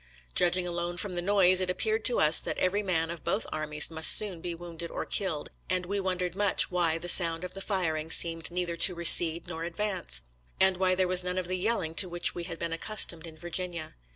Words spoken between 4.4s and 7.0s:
be wounded or killed, and we wondered much why